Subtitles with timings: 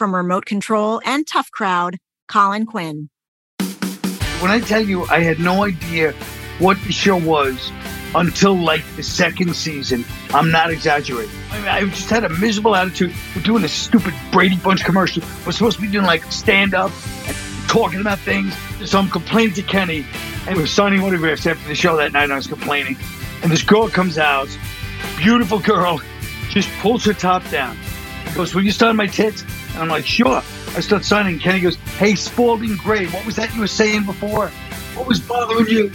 [0.00, 3.10] from Remote Control and Tough Crowd, Colin Quinn.
[4.40, 6.12] When I tell you I had no idea
[6.58, 7.70] what the show was
[8.14, 11.34] until like the second season, I'm not exaggerating.
[11.50, 13.12] I, mean, I just had a miserable attitude.
[13.36, 15.22] We're doing this stupid Brady Bunch commercial.
[15.44, 16.92] We're supposed to be doing like stand up
[17.26, 17.36] and
[17.68, 18.56] talking about things.
[18.86, 20.06] So I'm complaining to Kenny,
[20.48, 22.24] and we're signing autographs after the show that night.
[22.24, 22.96] And I was complaining,
[23.42, 24.48] and this girl comes out,
[25.18, 26.00] beautiful girl,
[26.48, 27.76] just pulls her top down.
[28.34, 29.44] goes, "Will you sign my tits?"
[29.80, 30.42] And I'm like, "Sure."
[30.76, 31.38] I start signing.
[31.38, 34.48] Kenny goes, "Hey, Spalding Gray, what was that you were saying before?
[34.94, 35.90] What was bothering you?"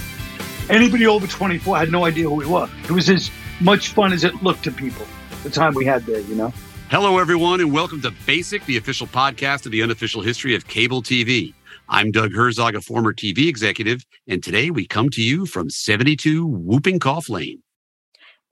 [0.72, 2.68] Anybody over 24 had no idea who he was.
[2.86, 5.06] It was as much fun as it looked to people.
[5.44, 6.52] The time we had there, you know.
[6.90, 11.04] Hello, everyone, and welcome to Basic, the official podcast of the unofficial history of cable
[11.04, 11.54] TV.
[11.88, 16.44] I'm Doug Herzog, a former TV executive, and today we come to you from 72
[16.44, 17.62] Whooping Cough Lane.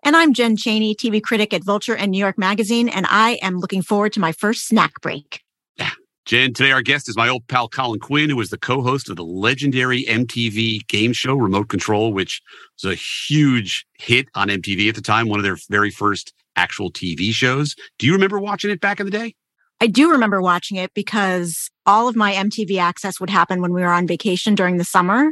[0.05, 3.59] And I'm Jen Chaney, TV critic at Vulture and New York Magazine, and I am
[3.59, 5.41] looking forward to my first snack break.
[5.77, 5.91] Yeah.
[6.25, 9.15] Jen, today our guest is my old pal Colin Quinn, who was the co-host of
[9.15, 12.41] the legendary MTV game show Remote Control, which
[12.81, 16.91] was a huge hit on MTV at the time, one of their very first actual
[16.91, 17.73] TV shows.
[17.97, 19.35] Do you remember watching it back in the day?
[19.79, 23.81] I do remember watching it because all of my MTV access would happen when we
[23.81, 25.31] were on vacation during the summer.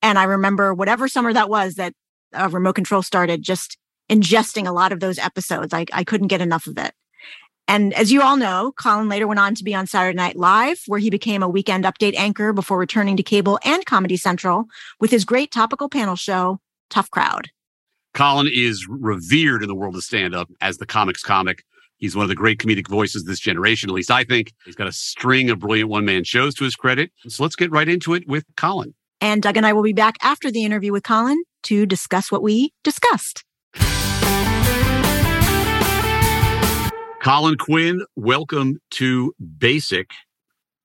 [0.00, 1.92] And I remember whatever summer that was that
[2.32, 3.76] uh, Remote Control started, just
[4.08, 5.72] ingesting a lot of those episodes.
[5.74, 6.94] I, I couldn't get enough of it.
[7.68, 10.82] And as you all know, Colin later went on to be on Saturday Night Live,
[10.86, 14.66] where he became a weekend update anchor before returning to cable and Comedy Central
[15.00, 17.50] with his great topical panel show, Tough Crowd.
[18.14, 21.64] Colin is revered in the world of stand up as the comics comic.
[21.98, 24.52] He's one of the great comedic voices this generation, at least I think.
[24.64, 27.10] He's got a string of brilliant one man shows to his credit.
[27.26, 28.94] So let's get right into it with Colin.
[29.20, 32.42] And Doug and I will be back after the interview with Colin to discuss what
[32.42, 33.44] we discussed.
[37.26, 40.12] Colin Quinn, welcome to Basic.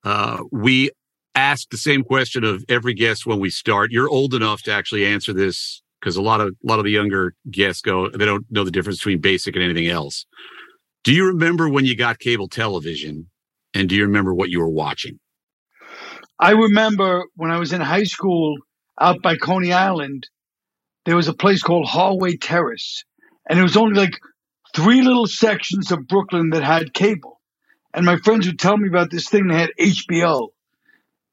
[0.03, 0.89] Uh, we
[1.35, 3.91] ask the same question of every guest when we start.
[3.91, 6.89] You're old enough to actually answer this because a lot of a lot of the
[6.89, 10.25] younger guests go they don't know the difference between basic and anything else.
[11.03, 13.29] Do you remember when you got cable television,
[13.75, 15.19] and do you remember what you were watching?
[16.39, 18.55] I remember when I was in high school
[18.99, 20.27] out by Coney Island,
[21.05, 23.03] there was a place called Hallway Terrace,
[23.47, 24.17] and it was only like
[24.75, 27.39] three little sections of Brooklyn that had cable.
[27.93, 30.49] And my friends would tell me about this thing that had HBO.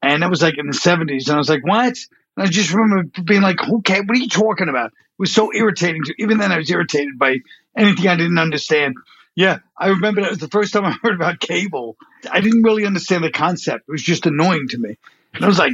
[0.01, 1.27] And that was like in the 70s.
[1.27, 1.97] And I was like, what?
[2.37, 4.87] And I just remember being like, okay, what are you talking about?
[4.87, 6.03] It was so irritating.
[6.05, 7.37] To, even then, I was irritated by
[7.77, 8.95] anything I didn't understand.
[9.35, 11.97] Yeah, I remember that was the first time I heard about cable.
[12.29, 13.85] I didn't really understand the concept.
[13.87, 14.97] It was just annoying to me.
[15.33, 15.73] And it was like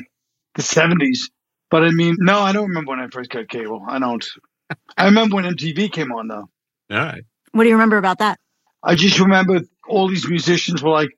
[0.55, 1.29] the 70s.
[1.69, 3.83] But I mean, no, I don't remember when I first got cable.
[3.87, 4.25] I don't.
[4.97, 6.49] I remember when MTV came on, though.
[6.91, 7.23] All right.
[7.55, 8.37] What do you remember about that?
[8.83, 11.17] I just remember all these musicians were like,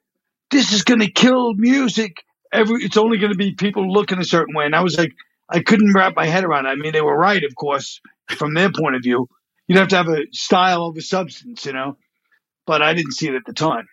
[0.52, 2.24] "This is going to kill music.
[2.52, 5.14] Every it's only going to be people looking a certain way." And I was like,
[5.50, 6.70] I couldn't wrap my head around it.
[6.70, 8.00] I mean, they were right, of course,
[8.30, 9.28] from their point of view.
[9.68, 11.98] You'd have to have a style over substance, you know.
[12.68, 13.88] But I didn't see it at the time.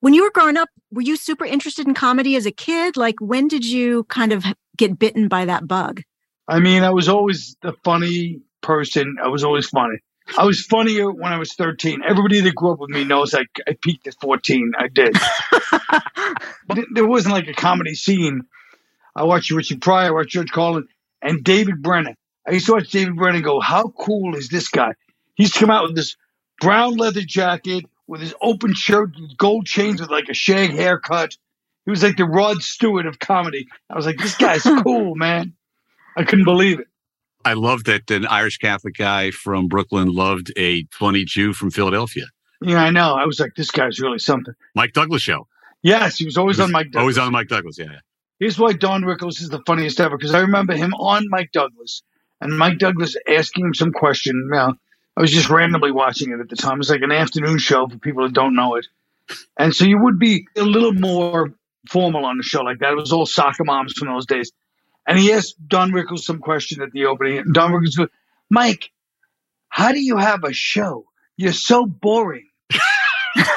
[0.00, 2.96] When you were growing up, were you super interested in comedy as a kid?
[2.96, 4.46] Like, when did you kind of
[4.78, 6.00] get bitten by that bug?
[6.48, 9.16] I mean, I was always the funny person.
[9.22, 9.98] I was always funny.
[10.36, 12.02] I was funnier when I was 13.
[12.06, 14.72] Everybody that grew up with me knows I, I peaked at 14.
[14.78, 15.16] I did.
[16.66, 18.42] but there wasn't like a comedy scene.
[19.14, 20.88] I watched Richard Pryor, I watched George Carlin,
[21.22, 22.14] and David Brenner.
[22.46, 24.92] I used to watch David Brenner go, how cool is this guy?
[25.34, 26.16] He's come out with this
[26.60, 31.36] brown leather jacket with his open shirt, gold chains with like a shag haircut.
[31.84, 33.68] He was like the Rod Stewart of comedy.
[33.88, 35.54] I was like, this guy's cool, man.
[36.16, 36.88] I couldn't believe it.
[37.46, 42.24] I love that an Irish Catholic guy from Brooklyn loved a funny Jew from Philadelphia.
[42.60, 43.14] Yeah, I know.
[43.14, 44.52] I was like, this guy's really something.
[44.74, 45.46] Mike Douglas show.
[45.80, 47.00] Yes, he was always He was on Mike Douglas.
[47.00, 47.78] Always on Mike Douglas.
[47.78, 47.84] Yeah.
[47.84, 47.98] yeah.
[48.40, 52.02] Here's why Don Rickles is the funniest ever because I remember him on Mike Douglas
[52.40, 54.48] and Mike Douglas asking him some question.
[54.50, 54.74] Now,
[55.16, 56.74] I was just randomly watching it at the time.
[56.74, 58.88] It was like an afternoon show for people that don't know it.
[59.56, 61.54] And so you would be a little more
[61.88, 62.90] formal on a show like that.
[62.90, 64.50] It was all soccer moms from those days.
[65.06, 67.38] And he asked Don Rickles some question at the opening.
[67.38, 68.08] And Don Rickles goes,
[68.50, 68.90] Mike,
[69.68, 71.04] how do you have a show?
[71.36, 72.48] You're so boring.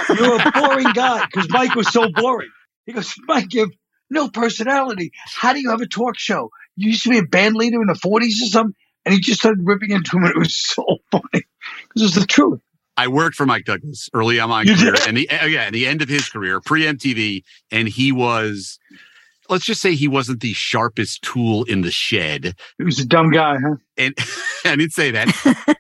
[0.09, 2.49] You're a boring guy because Mike was so boring.
[2.85, 3.69] He goes, Mike, you have
[4.09, 5.11] no personality.
[5.25, 6.49] How do you have a talk show?
[6.75, 8.75] You used to be a band leader in the 40s or something.
[9.05, 12.25] And he just started ripping into him, and it was so funny because it's the
[12.25, 12.59] truth.
[12.97, 15.07] I worked for Mike Douglas early on my You career, did?
[15.07, 18.77] and the uh, yeah, the end of his career, pre MTV, and he was,
[19.49, 22.53] let's just say, he wasn't the sharpest tool in the shed.
[22.77, 23.75] He was a dumb guy, huh?
[23.97, 24.15] And
[24.65, 25.27] I didn't say that,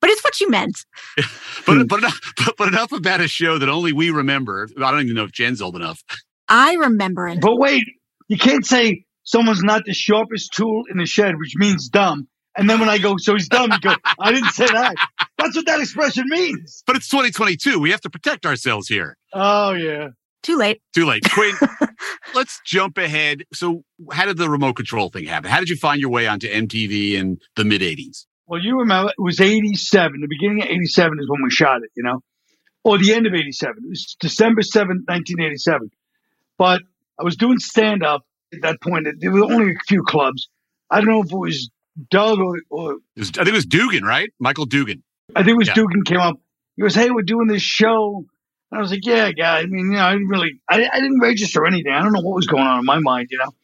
[0.00, 0.78] But it's what you meant.
[1.66, 4.68] but but enough, but, but enough about a show that only we remember.
[4.80, 6.00] I don't even know if Jen's old enough.
[6.48, 7.40] I remember it.
[7.40, 7.84] But wait,
[8.28, 12.28] you can't say someone's not the sharpest tool in the shed, which means dumb.
[12.56, 14.94] And then when I go, so he's dumb, you go, I didn't say that.
[15.36, 16.82] That's what that expression means.
[16.86, 17.78] But it's 2022.
[17.78, 19.18] We have to protect ourselves here.
[19.34, 20.08] Oh, yeah.
[20.46, 20.80] Too late.
[20.94, 21.24] Too late.
[21.28, 21.56] Quinn,
[22.34, 23.42] let's jump ahead.
[23.52, 23.82] So,
[24.12, 25.50] how did the remote control thing happen?
[25.50, 28.26] How did you find your way onto MTV in the mid 80s?
[28.46, 30.20] Well, you remember it was 87.
[30.20, 32.20] The beginning of 87 is when we shot it, you know,
[32.84, 33.74] or the end of 87.
[33.84, 35.90] It was December 7th, 1987.
[36.56, 36.82] But
[37.18, 38.22] I was doing stand up
[38.54, 39.08] at that point.
[39.18, 40.48] There were only a few clubs.
[40.90, 41.70] I don't know if it was
[42.08, 44.30] Doug or, or It was, I think it was Dugan, right?
[44.38, 45.02] Michael Dugan.
[45.34, 45.74] I think it was Yeah.
[45.74, 46.36] Dugan came up.
[46.76, 48.26] He goes, "Hey, we're doing this show."
[48.72, 51.20] I was like, "Yeah, guy." I mean, you know, I didn't really, I, I didn't
[51.20, 51.92] register anything.
[51.92, 53.28] I don't know what was going on in my mind.
[53.30, 53.54] You know,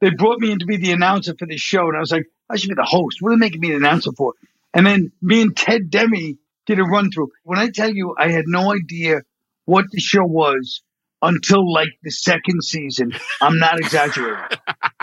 [0.00, 2.26] they brought me in to be the announcer for this show, and I was like,
[2.48, 3.18] "I should be the host.
[3.20, 4.34] What are they making me the announcer for?"
[4.74, 7.30] And then me and Ted Demme did a run through.
[7.44, 9.22] When I tell you, I had no idea
[9.64, 10.82] what the show was
[11.20, 13.12] until like the second season.
[13.40, 14.58] I'm not exaggerating.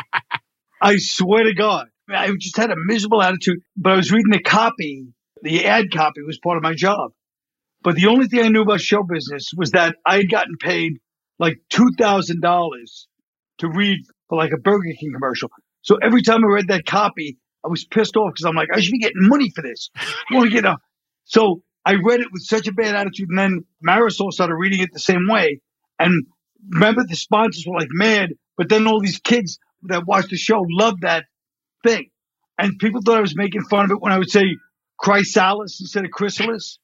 [0.81, 3.59] I swear to God, I just had a miserable attitude.
[3.75, 5.07] But I was reading the copy.
[5.41, 7.11] The ad copy was part of my job.
[7.81, 10.99] But the only thing I knew about show business was that I had gotten paid
[11.37, 13.07] like two thousand dollars
[13.59, 15.49] to read for like a Burger King commercial.
[15.81, 18.79] So every time I read that copy, I was pissed off because I'm like, I
[18.79, 19.89] should be getting money for this.
[20.31, 20.77] To get a.
[21.25, 24.89] So I read it with such a bad attitude, and then Marisol started reading it
[24.91, 25.61] the same way.
[25.97, 26.25] And
[26.69, 30.65] remember, the sponsors were like mad, but then all these kids that watched the show
[30.69, 31.25] loved that
[31.83, 32.09] thing,
[32.57, 34.57] and people thought I was making fun of it when I would say
[34.97, 36.79] chrysalis instead of chrysalis.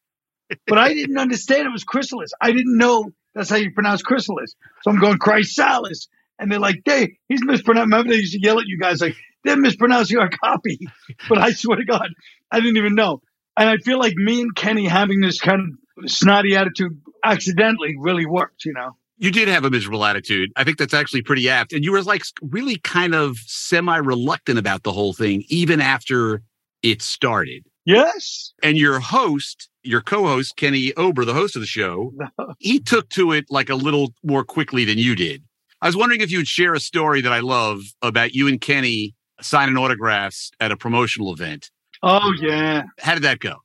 [0.68, 2.32] But I didn't understand it was chrysalis.
[2.40, 4.56] I didn't know that's how you pronounce chrysalis.
[4.84, 6.08] So I'm going chrysalis.
[6.40, 7.92] And they're like, hey, he's mispronouncing.
[7.92, 10.80] Remember, they used to yell at you guys like, they're mispronouncing our copy.
[11.30, 12.10] But I swear to God,
[12.52, 13.22] I didn't even know.
[13.58, 18.26] And I feel like me and Kenny having this kind of snotty attitude accidentally really
[18.26, 18.98] worked, you know?
[19.18, 20.52] You did have a miserable attitude.
[20.58, 21.72] I think that's actually pretty apt.
[21.72, 26.42] And you were like really kind of semi reluctant about the whole thing, even after
[26.84, 27.66] it started.
[27.86, 28.54] Yes.
[28.64, 32.14] And your host, your co host, Kenny Ober, the host of the show,
[32.60, 35.44] he took to it like a little more quickly than you did.
[35.82, 38.60] I was wondering if you would share a story that I love about you and
[38.60, 41.70] Kenny signing autographs at a promotional event.
[42.02, 42.84] Oh, yeah.
[43.00, 43.58] How did that go?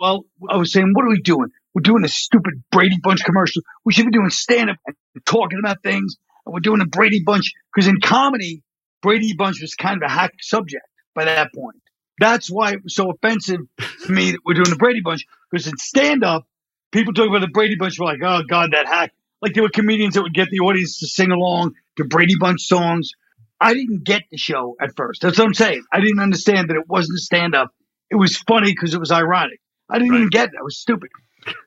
[0.00, 1.50] Well, I was saying, what are we doing?
[1.74, 3.62] We're doing a stupid Brady Bunch commercial.
[3.84, 6.16] We should be doing stand up and talking about things.
[6.44, 8.62] And we're doing a Brady Bunch because in comedy,
[9.02, 10.84] Brady Bunch was kind of a hack subject
[11.14, 11.76] by that point.
[12.18, 13.60] That's why it was so offensive
[14.04, 16.46] to me that we're doing the Brady Bunch because in stand up,
[16.92, 19.12] people talking about the Brady Bunch were like, oh, God, that hack.
[19.42, 22.62] Like there were comedians that would get the audience to sing along to Brady Bunch
[22.62, 23.12] songs.
[23.60, 25.22] I didn't get the show at first.
[25.22, 25.84] That's what I'm saying.
[25.92, 27.74] I didn't understand that it wasn't stand up.
[28.10, 29.60] It was funny because it was ironic.
[29.88, 30.54] I didn't even get it.
[30.58, 31.10] I was stupid.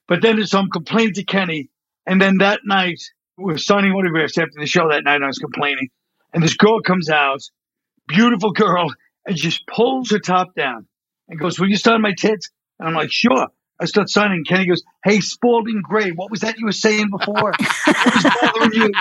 [0.08, 1.70] But then so I'm complaining to Kenny.
[2.06, 3.02] And then that night,
[3.38, 5.90] we were signing autographs after the show that night, and I was complaining.
[6.34, 7.42] And this girl comes out,
[8.08, 8.92] beautiful girl,
[9.26, 10.88] and just pulls her top down
[11.28, 12.50] and goes, Will you sign my tits?
[12.80, 13.48] And I'm like, Sure.
[13.82, 14.44] I start signing.
[14.46, 17.34] Kenny goes, Hey, Spalding Gray, what was that you were saying before?
[17.34, 18.92] what was bothering you?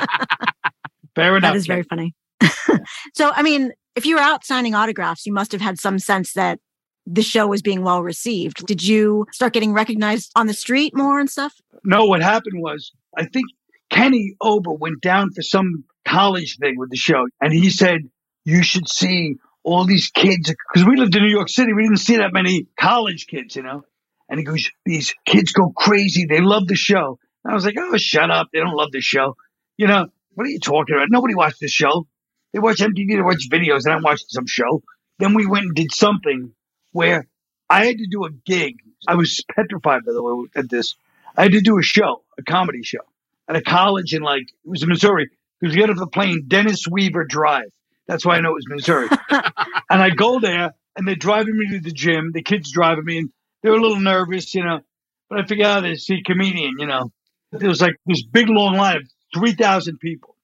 [1.15, 1.53] Fair enough.
[1.53, 2.15] That is very funny.
[3.15, 6.35] so, I mean, if you were out signing autographs, you must have had some sense
[6.35, 6.61] that
[7.07, 8.65] the show was being well received.
[8.67, 11.55] Did you start getting recognized on the street more and stuff?
[11.83, 13.47] No, what happened was I think
[13.91, 18.03] Kenny Ober went down for some college thing with the show, and he said
[18.45, 21.73] you should see all these kids because we lived in New York City.
[21.73, 23.85] We didn't see that many college kids, you know.
[24.29, 26.27] And he goes, "These kids go crazy.
[26.27, 28.49] They love the show." And I was like, "Oh, shut up!
[28.53, 29.37] They don't love the show.
[29.77, 31.09] You know what are you talking about?
[31.11, 32.07] Nobody watched the show.
[32.53, 33.17] They watch MTV.
[33.17, 33.83] They watch videos.
[33.83, 34.83] They don't watch some show."
[35.19, 36.53] Then we went and did something
[36.93, 37.27] where
[37.69, 38.77] I had to do a gig.
[39.07, 40.95] I was petrified by the way at this.
[41.37, 43.05] I had to do a show, a comedy show,
[43.49, 45.31] at a college in like it was in Missouri.
[45.61, 47.71] Because we got off the plane, Dennis Weaver Drive.
[48.09, 49.09] That's why I know it was Missouri.
[49.31, 52.33] and I go there, and they're driving me to the gym.
[52.33, 53.31] The kids driving me, and
[53.63, 54.81] they're a little nervous, you know.
[55.29, 57.13] But I figure out they see a comedian, you know.
[57.53, 59.03] There was like this big long line of
[59.35, 60.35] three thousand people.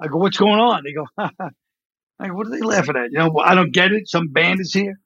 [0.00, 1.06] I go, "What's going on?" They go,
[2.20, 4.08] "I go, what are they laughing at?" You know, well, I don't get it.
[4.08, 4.98] Some band is here.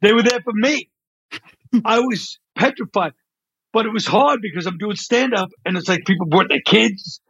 [0.00, 0.90] They were there for me.
[1.84, 3.12] I was petrified.
[3.72, 6.62] But it was hard because I'm doing stand up and it's like people brought their
[6.64, 7.20] kids.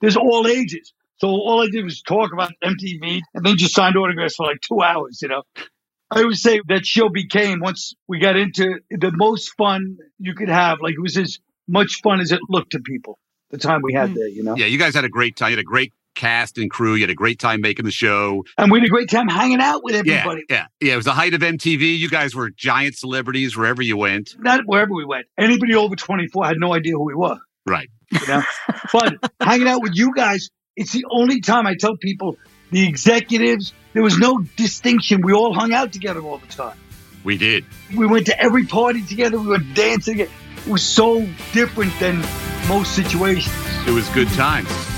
[0.00, 0.92] There's all ages.
[1.20, 4.60] So all I did was talk about MTV and then just signed autographs for like
[4.60, 5.42] two hours, you know.
[6.10, 10.48] I would say that show became once we got into the most fun you could
[10.48, 10.78] have.
[10.80, 13.18] Like it was as much fun as it looked to people.
[13.50, 14.14] The time we had hmm.
[14.14, 14.56] there, you know.
[14.56, 15.50] Yeah, you guys had a great time.
[15.50, 16.94] You had a great cast and crew.
[16.94, 18.44] You had a great time making the show.
[18.58, 20.44] And we had a great time hanging out with everybody.
[20.50, 20.92] Yeah, yeah, yeah.
[20.94, 21.98] It was the height of MTV.
[21.98, 24.34] You guys were giant celebrities wherever you went.
[24.38, 25.26] Not wherever we went.
[25.38, 27.38] Anybody over 24 had no idea who we were.
[27.66, 27.88] Right.
[28.10, 28.42] You know,
[28.92, 32.38] but hanging out with you guys, it's the only time I tell people
[32.70, 35.22] the executives, there was no distinction.
[35.22, 36.78] We all hung out together all the time.
[37.24, 37.64] We did.
[37.94, 39.38] We went to every party together.
[39.38, 40.20] We were dancing.
[40.20, 40.30] It
[40.68, 42.24] was so different than
[42.68, 43.54] most situations.
[43.86, 44.97] It was good times.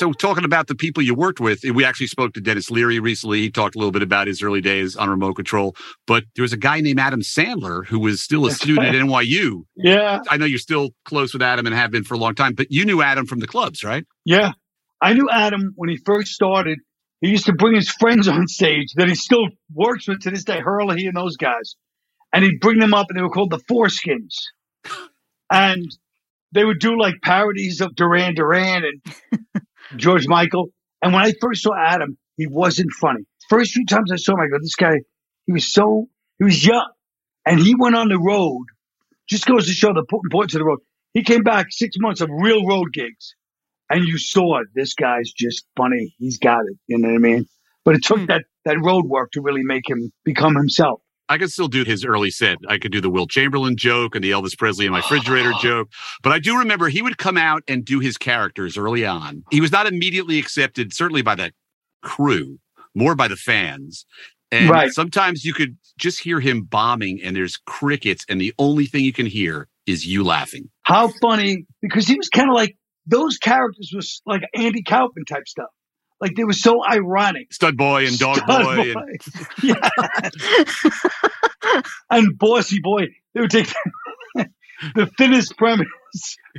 [0.00, 3.42] So, talking about the people you worked with, we actually spoke to Denis Leary recently.
[3.42, 5.76] He talked a little bit about his early days on remote control.
[6.06, 9.64] But there was a guy named Adam Sandler who was still a student at NYU.
[9.76, 10.20] Yeah.
[10.30, 12.68] I know you're still close with Adam and have been for a long time, but
[12.70, 14.06] you knew Adam from the clubs, right?
[14.24, 14.52] Yeah.
[15.02, 16.78] I knew Adam when he first started.
[17.20, 20.44] He used to bring his friends on stage that he still works with to this
[20.44, 21.76] day, Herlihy and those guys.
[22.32, 24.32] And he'd bring them up and they were called the Foreskins.
[25.52, 25.84] And
[26.52, 29.40] they would do like parodies of Duran Duran and
[29.96, 30.70] George Michael.
[31.02, 33.22] And when I first saw Adam, he wasn't funny.
[33.48, 35.00] First few times I saw him, I go, this guy,
[35.46, 36.90] he was so, he was young.
[37.46, 38.66] And he went on the road.
[39.28, 40.80] Just goes to show the importance of the road.
[41.14, 43.34] He came back six months of real road gigs.
[43.88, 44.68] And you saw it.
[44.74, 46.14] this guy's just funny.
[46.18, 46.78] He's got it.
[46.86, 47.46] You know what I mean?
[47.84, 48.26] But it took hmm.
[48.26, 51.00] that, that road work to really make him become himself.
[51.30, 52.58] I could still do his early set.
[52.68, 55.88] I could do the Wilt Chamberlain joke and the Elvis Presley in my refrigerator joke.
[56.22, 59.44] But I do remember he would come out and do his characters early on.
[59.50, 61.52] He was not immediately accepted, certainly by the
[62.02, 62.58] crew,
[62.94, 64.04] more by the fans.
[64.52, 64.90] And Right.
[64.92, 69.12] sometimes you could just hear him bombing and there's crickets and the only thing you
[69.12, 70.68] can hear is you laughing.
[70.82, 75.46] How funny because he was kind of like those characters was like Andy Kaufman type
[75.46, 75.68] stuff.
[76.20, 77.52] Like they were so ironic.
[77.52, 78.80] Stud boy and dog Stud boy.
[78.80, 79.44] And, boy.
[79.62, 79.90] yeah.
[82.10, 83.06] and bossy boy.
[83.34, 83.72] They would take
[84.94, 85.88] the thinnest premise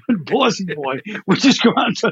[0.08, 2.12] and bossy boy would just go out to,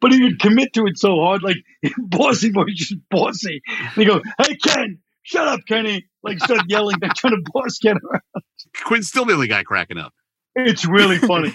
[0.00, 1.56] but he would commit to it so hard, like
[1.98, 3.60] bossy boy just bossy.
[3.68, 6.06] And he go, Hey Ken, shut up, Kenny.
[6.22, 8.44] Like start yelling, they're trying to boss Ken around.
[8.84, 10.12] Quinn's still the only guy cracking up.
[10.56, 11.54] It's really funny.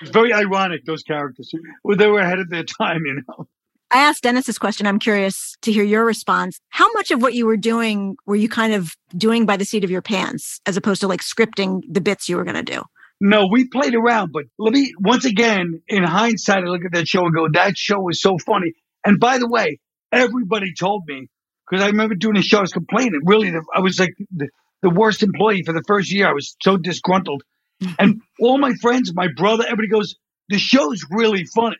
[0.00, 1.52] it's very ironic, those characters.
[1.96, 3.48] They were ahead of their time, you know.
[3.90, 4.86] I asked Dennis this question.
[4.86, 6.60] I'm curious to hear your response.
[6.68, 9.82] How much of what you were doing were you kind of doing by the seat
[9.84, 12.82] of your pants as opposed to like scripting the bits you were going to do?
[13.20, 17.08] No, we played around, but let me once again, in hindsight, I look at that
[17.08, 18.72] show and go, that show was so funny.
[19.04, 19.80] And by the way,
[20.12, 21.28] everybody told me
[21.68, 23.20] because I remember doing a show, I was complaining.
[23.24, 24.48] Really, the- I was like the,
[24.82, 26.28] the worst employee for the first year.
[26.28, 27.42] I was so disgruntled,
[27.98, 30.14] and all my friends, my brother, everybody goes,
[30.50, 31.76] the show's really funny.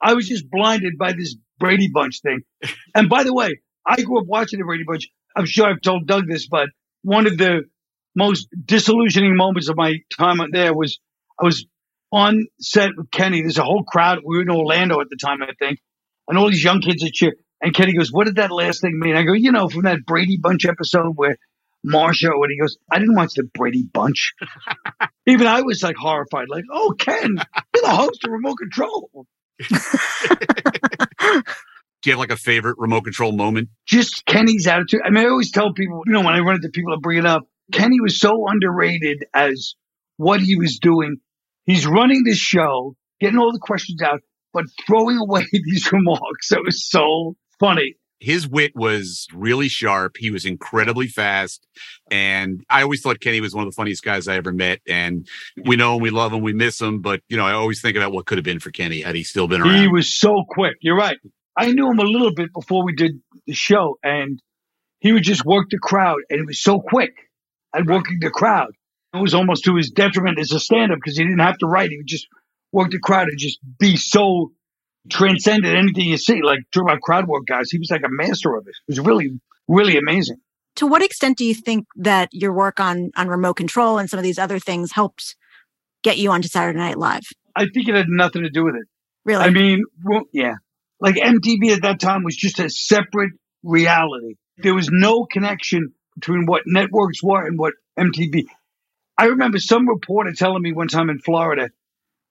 [0.00, 2.40] I was just blinded by this Brady Bunch thing.
[2.94, 5.08] And by the way, I grew up watching the Brady Bunch.
[5.36, 6.68] I'm sure I've told Doug this, but
[7.02, 7.62] one of the
[8.14, 10.98] most disillusioning moments of my time out there was
[11.40, 11.66] I was
[12.12, 13.42] on set with Kenny.
[13.42, 14.20] There's a whole crowd.
[14.24, 15.78] We were in Orlando at the time, I think,
[16.26, 17.34] and all these young kids are cheer.
[17.60, 20.06] And Kenny goes, "What did that last thing mean?" I go, "You know, from that
[20.06, 21.36] Brady Bunch episode where
[21.86, 24.34] Marsha." When he goes, "I didn't watch the Brady Bunch."
[25.26, 27.36] Even I was like horrified, like, "Oh, Ken,
[27.74, 29.26] you're the host of Remote Control."
[32.00, 33.70] Do you have like a favorite remote control moment?
[33.86, 35.00] just Kenny's attitude.
[35.04, 37.18] I mean, I always tell people, you know, when I run into people that bring
[37.18, 39.74] it up, Kenny was so underrated as
[40.16, 41.16] what he was doing.
[41.64, 44.20] He's running this show, getting all the questions out,
[44.52, 46.48] but throwing away these remarks.
[46.50, 47.96] That was so funny.
[48.20, 50.16] His wit was really sharp.
[50.18, 51.66] He was incredibly fast.
[52.10, 54.80] And I always thought Kenny was one of the funniest guys I ever met.
[54.88, 55.26] And
[55.64, 57.00] we know him, we love him, we miss him.
[57.00, 59.22] But, you know, I always think about what could have been for Kenny had he
[59.22, 59.80] still been around.
[59.80, 60.76] He was so quick.
[60.80, 61.18] You're right.
[61.56, 64.40] I knew him a little bit before we did the show, and
[65.00, 67.14] he would just work the crowd, and he was so quick
[67.74, 68.72] at working the crowd.
[69.12, 71.90] It was almost to his detriment as a stand-up because he didn't have to write;
[71.90, 72.28] he would just
[72.72, 74.52] work the crowd and just be so
[75.10, 76.42] transcendent anything you see.
[76.42, 78.74] Like talk about crowd work guys, he was like a master of it.
[78.88, 80.36] It was really, really amazing.
[80.76, 84.18] To what extent do you think that your work on on remote control and some
[84.18, 85.36] of these other things helped
[86.02, 87.24] get you onto Saturday Night Live?
[87.56, 88.86] I think it had nothing to do with it.
[89.24, 89.44] Really?
[89.44, 90.54] I mean, well, yeah.
[91.00, 94.36] Like MTV at that time was just a separate reality.
[94.58, 98.46] There was no connection between what networks were and what MTV.
[99.16, 101.70] I remember some reporter telling me one time in Florida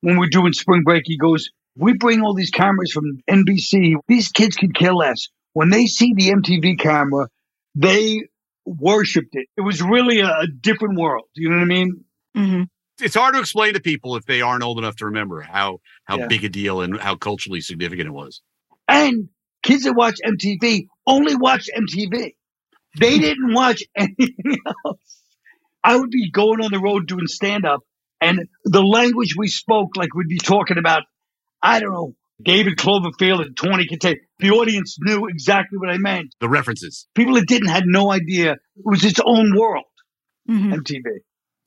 [0.02, 3.96] when we were doing spring break, he goes, We bring all these cameras from NBC.
[4.08, 5.28] These kids could care less.
[5.54, 7.28] When they see the MTV camera,
[7.76, 8.24] they
[8.66, 9.48] worshiped it.
[9.58, 11.26] It was really a, a different world.
[11.36, 12.04] You know what I mean?
[12.36, 12.64] hmm
[13.00, 16.18] it's hard to explain to people if they aren't old enough to remember how how
[16.18, 16.28] Yeah.
[16.28, 18.42] big a deal and how culturally significant it was.
[18.88, 19.30] And
[19.62, 22.34] kids that watch MTV only watch MTV.
[23.00, 25.22] They didn't watch anything else.
[25.84, 27.82] I would be going on the road doing stand up,
[28.20, 31.04] and the language we spoke, like we'd be talking about,
[31.68, 34.18] I don't know, David Coverdale and Tawny Kitaen.
[34.40, 36.36] The audience knew exactly what I meant.
[36.40, 37.08] The references.
[37.16, 39.86] People that didn't had no idea it was its own world,
[40.48, 41.02] hmm MTV.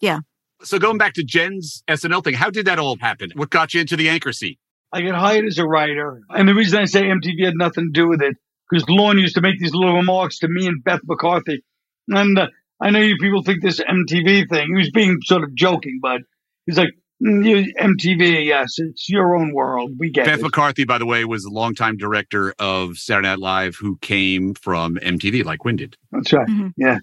[0.01, 0.21] Yeah.
[0.63, 3.31] So going back to Jen's SNL thing, how did that all happen?
[3.35, 4.59] What got you into the anchor seat?
[4.93, 6.21] I got hired as a writer.
[6.31, 8.37] And the reason I say MTV had nothing to do with it,
[8.69, 11.65] because Lorne used to make these little remarks to me and Beth McCarthy.
[12.09, 12.49] And uh,
[12.81, 16.21] I know you people think this MTV thing, he was being sort of joking, but
[16.67, 19.93] he's like, "Mm, you- MTV, yes, it's your own world.
[19.99, 20.43] We get Beth it.
[20.43, 24.97] McCarthy, by the way, was the longtime director of Saturday Night Live who came from
[24.97, 25.97] MTV, like Quinn did.
[26.13, 26.49] That's right.
[26.49, 26.73] Mhm.
[26.77, 26.99] Yeah.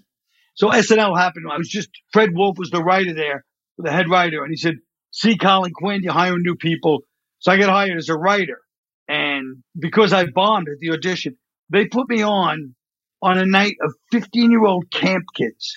[0.54, 1.46] So SNL happened.
[1.50, 3.44] I was just, Fred Wolf was the writer there,
[3.78, 4.42] the head writer.
[4.42, 4.74] And he said,
[5.12, 7.02] see Colin Quinn, you're hiring new people.
[7.38, 8.58] So I got hired as a writer.
[9.06, 11.36] And because I bombed at the audition,
[11.70, 12.74] they put me on
[13.22, 15.76] on a night of 15 year old camp kids.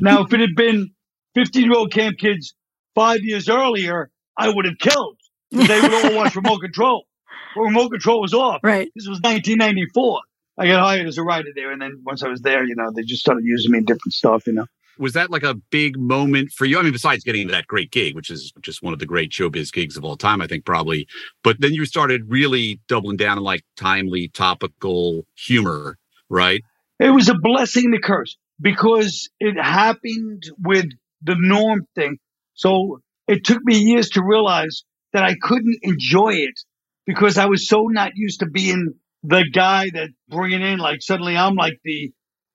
[0.00, 0.90] Now, if it had been
[1.34, 2.54] 15 year old camp kids
[2.98, 5.16] five years earlier, I would have killed.
[5.54, 7.06] 'Cause They would all watch remote control.
[7.54, 8.60] But remote control was off.
[8.62, 8.90] Right.
[8.94, 10.20] This was 1994.
[10.58, 12.90] I got hired as a writer there, and then once I was there, you know,
[12.94, 14.46] they just started using me in different stuff.
[14.46, 14.66] You know,
[14.98, 16.78] Was that like a big moment for you?
[16.78, 19.72] I mean, besides getting that great gig, which is just one of the great showbiz
[19.72, 21.06] gigs of all time, I think probably.
[21.44, 25.96] But then you started really doubling down on like timely, topical humor,
[26.28, 26.62] right?
[27.00, 30.86] it was a blessing and a curse because it happened with
[31.22, 32.18] the Norm thing.
[32.58, 36.58] So it took me years to realize that I couldn't enjoy it
[37.06, 41.36] because I was so not used to being the guy that bringing in like suddenly
[41.36, 42.12] I'm like the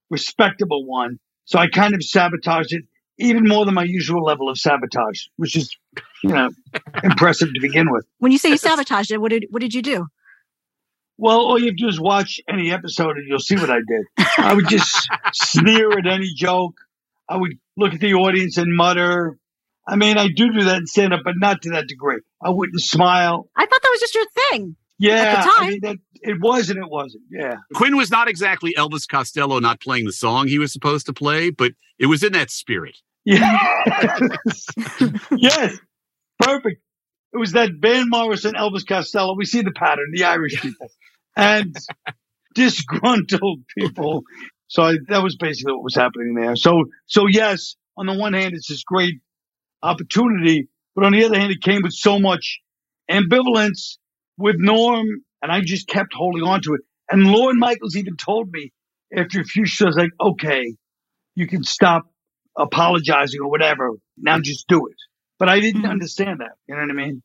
[0.10, 1.20] respectable one.
[1.46, 2.84] So I kind of sabotaged it
[3.18, 5.74] even more than my usual level of sabotage, which is,
[6.22, 6.50] you know,
[7.04, 8.06] impressive to begin with.
[8.20, 10.08] When you say you sabotaged it, what did what did you do?
[11.18, 13.78] Well, all you have to do is watch any episode and you'll see what I
[13.78, 14.28] did.
[14.38, 16.76] I would just sneer at any joke.
[17.30, 19.38] I would look at the audience and mutter.
[19.88, 22.20] I mean, I do do that in stand up, but not to that degree.
[22.42, 23.50] I wouldn't smile.
[23.56, 24.76] I thought that was just your thing.
[25.00, 25.70] Yeah, At the I time.
[25.70, 27.24] mean, that, it was and it wasn't.
[27.30, 27.56] Yeah.
[27.74, 31.50] Quinn was not exactly Elvis Costello not playing the song he was supposed to play,
[31.50, 32.98] but it was in that spirit.
[33.26, 34.66] Yes.
[35.36, 35.78] yes.
[36.40, 36.82] Perfect.
[37.34, 39.36] It was that Van Morrison, Elvis Costello.
[39.36, 40.90] We see the pattern, the Irish people
[41.36, 41.76] and
[42.56, 44.24] disgruntled people.
[44.68, 46.56] So I, that was basically what was happening there.
[46.56, 49.16] So, so yes, on the one hand, it's this great
[49.84, 52.60] opportunity, but on the other hand, it came with so much
[53.12, 53.98] ambivalence
[54.38, 55.08] with Norm,
[55.42, 56.82] and I just kept holding on to it.
[57.12, 58.72] And Lorne Michaels even told me
[59.16, 60.76] after a few shows, like, okay,
[61.36, 62.04] you can stop
[62.58, 63.92] apologizing or whatever.
[64.18, 64.96] Now just do it.
[65.38, 65.90] But I didn't Mhm.
[65.90, 66.54] understand that.
[66.68, 67.22] You know what I mean?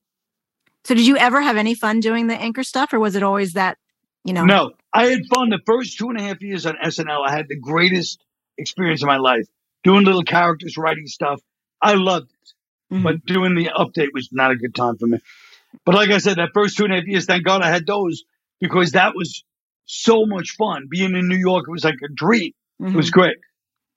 [0.85, 3.53] So did you ever have any fun doing the anchor stuff, or was it always
[3.53, 3.79] that
[4.25, 4.45] you know?
[4.45, 7.23] No, I had fun the first two and a half years on SNL.
[7.23, 8.25] I had the greatest
[8.57, 9.47] experience of my life
[9.85, 11.41] doing little characters, writing stuff.
[11.81, 13.03] I loved it, Mhm.
[13.03, 15.19] but doing the update was not a good time for me.
[15.85, 17.87] But like I said, that first two and a half years, thank God I had
[17.87, 18.25] those
[18.61, 19.45] because that was
[19.85, 20.87] so much fun.
[20.91, 22.53] Being in New York, it was like a dream.
[22.81, 23.13] It was Mhm.
[23.13, 23.37] great.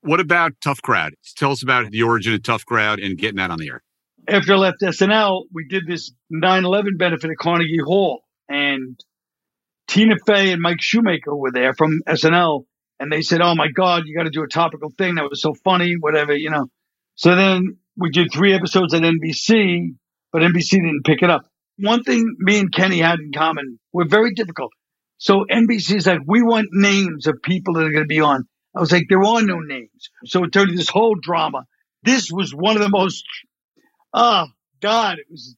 [0.02, 1.14] What about Tough Crowd?
[1.36, 3.84] Tell us about the origin of Tough Crowd and getting that on the air.
[4.28, 9.00] after I left SNL, we did this 9/11 benefit at Carnegie Hall, and
[9.88, 12.66] Tina Fey and Mike Shoemaker were there from SNL,
[13.00, 15.42] and they said, "Oh my God, you got to do a topical thing that was
[15.42, 16.68] so funny, whatever, you know."
[17.16, 19.96] So then we did three episodes at NBC,
[20.32, 21.46] but NBC didn't pick it up.
[21.78, 24.72] One thing me and Kenny had in common, we're very difficult.
[25.18, 28.46] So NBC is like, we want names of people that are going to be on.
[28.76, 30.10] I was like, there are no names.
[30.26, 31.66] So it turned into this whole drama.
[32.04, 33.24] This was one of the most
[34.14, 34.48] oh
[34.82, 35.56] God, it was.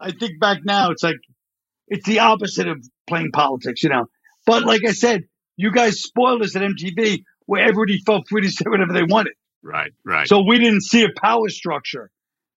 [0.00, 1.16] I think back now, it's like
[1.88, 4.06] it's the opposite of playing politics, you know.
[4.46, 5.24] But like I said,
[5.56, 9.34] you guys spoiled us at MTV, where everybody felt free to say whatever they wanted.
[9.62, 10.26] Right, right.
[10.28, 12.10] So we didn't see a power structure.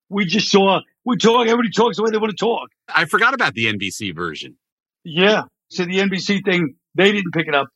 [0.09, 1.41] We just saw we talk.
[1.47, 2.69] Everybody talks the way they want to talk.
[2.87, 4.57] I forgot about the NBC version.
[5.03, 5.43] Yeah.
[5.69, 7.67] So the NBC thing, they didn't pick it up,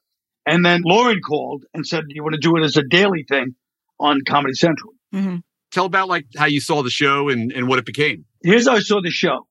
[0.45, 3.55] and then Lorne called and said, "You want to do it as a daily thing
[3.99, 5.41] on Comedy Central?" Mhm.
[5.71, 8.25] Tell about like how you saw the show and, and what it became.
[8.43, 9.47] here's how I saw the show.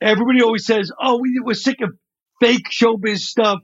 [0.00, 1.90] Everybody always says, "Oh, we, we're sick of
[2.40, 3.58] fake showbiz stuff."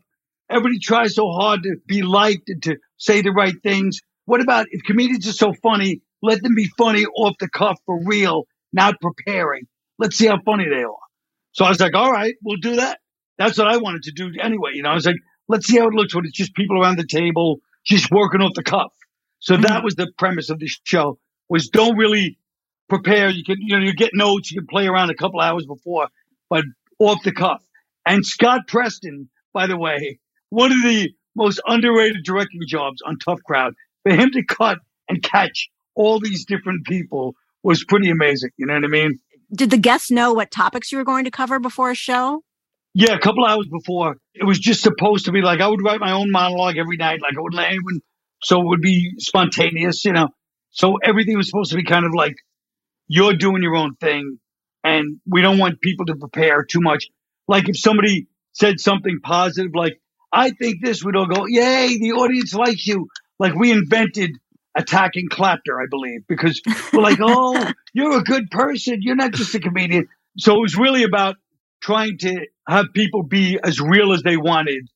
[0.51, 4.01] Everybody tries so hard to be liked and to say the right things.
[4.27, 6.01] What about if comedians are so funny?
[6.23, 9.65] Let them be funny off the cuff for real, not preparing.
[9.99, 10.97] Let's see how funny they are.
[11.53, 13.01] So I was like, "All right, we'll do that."
[13.39, 14.71] That's what I wanted to do anyway.
[14.75, 15.17] You know, I was like,
[15.49, 18.55] "Let's see how it looks when it's just people around the table, just working off
[18.55, 18.93] the cuff."
[19.41, 19.65] So mm-hmm.
[19.65, 22.39] that was the premise of the show: was don't really
[22.89, 23.29] prepare.
[23.29, 26.09] You can, you know, you get notes, you can play around a couple hours before,
[26.49, 26.65] but
[26.99, 27.63] off the cuff.
[28.07, 30.19] And Scott Preston, by the way,
[30.51, 35.23] one of the most underrated directing jobs on Tough Crowd, for him to cut and
[35.23, 38.51] catch all these different people was pretty amazing.
[38.57, 39.19] You know what I mean?
[39.55, 42.43] Did the guests know what topics you were going to cover before a show?
[42.95, 45.99] Yeah, a couple hours before, it was just supposed to be like I would write
[45.99, 48.01] my own monologue every night, like I wouldn't let anyone,
[48.41, 50.29] so it would be spontaneous, you know.
[50.71, 52.37] So everything was supposed to be kind of like
[53.09, 54.39] you're doing your own thing,
[54.85, 57.09] and we don't want people to prepare too much.
[57.49, 60.01] Like if somebody said something positive, like
[60.33, 64.31] I think this, we'd all go, "Yay, the audience likes you!" Like we invented
[64.77, 66.61] attacking clapter, I believe, because
[66.93, 68.99] we're like, "Oh, you're a good person.
[69.01, 71.37] You're not just a comedian." So it was really about
[71.81, 74.89] trying to have people be as real as they wanted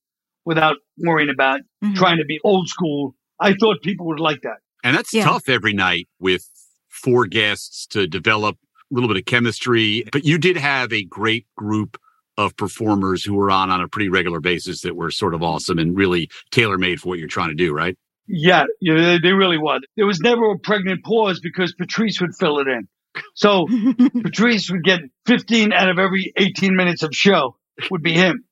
[0.44, 1.94] without worrying about Mhm.
[1.94, 3.14] trying to be old school.
[3.40, 4.58] I thought people would like that.
[4.82, 5.24] And that's Yeah.
[5.24, 6.48] tough every night with
[6.88, 8.56] four guests to develop
[8.90, 10.04] a little bit of chemistry.
[10.10, 11.98] But you did have a great group
[12.38, 15.78] of performers who were on on a pretty regular basis that were sort of awesome
[15.78, 17.96] and really tailor made for what you're trying to do, right?
[18.28, 19.80] Yeah, know, they, they really was.
[19.96, 22.86] There was never a pregnant pause because Patrice would fill it in.
[23.34, 23.66] So
[24.22, 27.56] Patrice would get 15 out of every 18 minutes of show
[27.90, 28.44] would be him.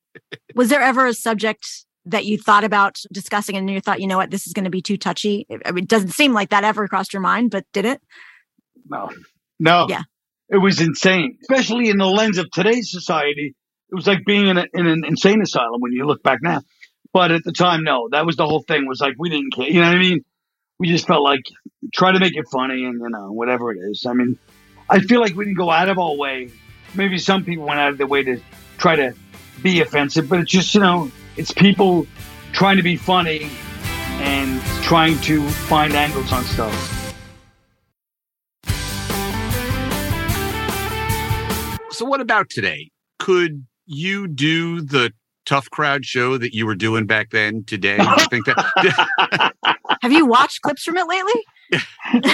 [0.55, 1.67] Was there ever a subject
[2.07, 4.71] that you thought about discussing and you thought, you know what, this is going to
[4.71, 5.47] be too touchy?
[5.65, 8.01] I mean, it doesn't seem like that ever crossed your mind, but did it?
[8.89, 9.11] No,
[9.59, 9.87] no.
[9.91, 10.03] Yeah.
[10.49, 13.55] It was insane, especially in the lens of today's society.
[13.91, 16.62] It was like being in, a, in an insane asylum when you look back now.
[17.16, 19.66] But at the time, no, that was the whole thing was like, we didn't care.
[19.66, 20.22] You know what I mean?
[20.79, 21.40] We just felt like
[21.94, 24.05] try to make it funny and, you know, whatever it is.
[24.07, 24.38] I mean,
[24.90, 26.50] I feel like we didn't go out of our way.
[26.94, 28.38] Maybe some people went out of their way to
[28.76, 29.14] try to
[29.62, 32.07] be offensive, but it's just, you know, it's people
[32.52, 33.48] trying to be funny
[34.20, 37.14] and trying to find angles on stuff.
[41.92, 42.90] So, what about today?
[43.18, 45.14] Could you do the
[45.46, 47.96] tough crowd show that you were doing back then today?
[47.98, 49.52] I think that.
[50.02, 51.44] Have you watched clips from it lately?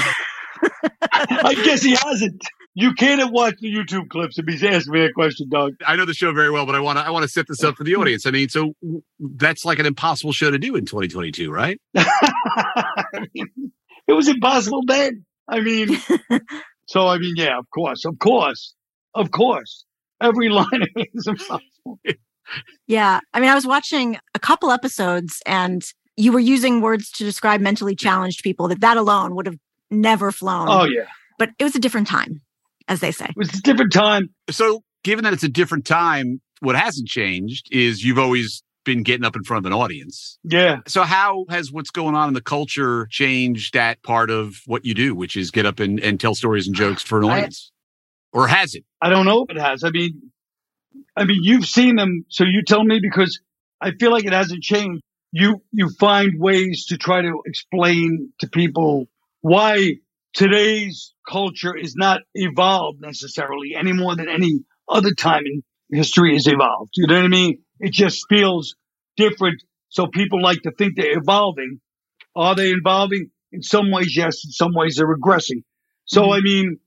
[1.13, 2.43] I guess he hasn't.
[2.75, 5.75] You can't have watched the YouTube clips if he's asking me that question, Doug.
[5.87, 7.63] I know the show very well, but I want to I want to set this
[7.63, 8.25] up for the audience.
[8.25, 8.73] I mean, so
[9.21, 11.79] that's like an impossible show to do in 2022, right?
[11.97, 12.07] I
[13.35, 13.73] mean,
[14.09, 15.25] it was impossible then.
[15.49, 15.99] I mean,
[16.87, 18.75] so I mean, yeah, of course, of course,
[19.15, 19.85] of course,
[20.23, 21.99] every line is impossible.
[22.87, 23.21] Yeah.
[23.33, 25.83] I mean, I was watching a couple episodes and
[26.17, 29.57] you were using words to describe mentally challenged people that that alone would have
[29.91, 30.69] never flown.
[30.69, 31.07] Oh yeah,
[31.39, 32.41] But it was a different time,
[32.89, 33.27] as they say.
[33.27, 34.29] it was a different time.
[34.51, 39.25] So, given that it's a different time, what hasn't changed is you've always been getting
[39.25, 40.39] up in front of an audience.
[40.45, 44.85] Yeah, So, how has what's going on in the culture changed that part of what
[44.85, 47.33] you do, which is get up and, and tell stories and jokes for an I-
[47.33, 47.71] audience?
[48.35, 48.85] or has it?
[49.01, 49.85] I don't know if it has.
[49.85, 50.32] I mean,
[51.17, 53.41] I mean, you've seen them, so you tell me because
[53.81, 55.03] I feel like it hasn't changed.
[55.33, 59.07] You you find ways to try to explain to people
[59.41, 59.95] why
[60.35, 66.47] today's culture is not evolved necessarily any more than any other time in history has
[66.47, 66.93] evolved.
[66.95, 67.63] You know what I mean?
[67.81, 68.75] It just feels
[69.17, 69.63] different.
[69.89, 71.81] So people like to think they're evolving.
[72.35, 73.31] Are they evolving?
[73.53, 74.45] In some ways, yes.
[74.45, 75.65] In some ways, they're regressing.
[76.07, 76.33] So, mm-hmm.
[76.33, 76.79] I mean,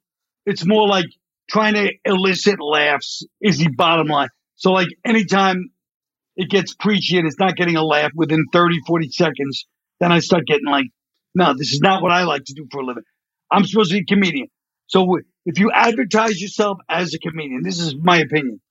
[0.45, 1.05] it's more like
[1.49, 4.29] trying to elicit laughs is the bottom line.
[4.55, 5.69] So like anytime
[6.35, 9.67] it gets preachy and it's not getting a laugh within 30, 40 seconds,
[9.99, 10.87] then I start getting like,
[11.33, 13.03] no, this is not what I like to do for a living.
[13.51, 14.47] I'm supposed to be a comedian.
[14.87, 18.61] So if you advertise yourself as a comedian, this is my opinion.